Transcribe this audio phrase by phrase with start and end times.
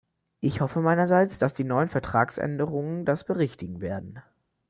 [0.39, 4.19] Ich hoffe meinerseits, dass die neuen Vertragsänderungen das berichtigen werden.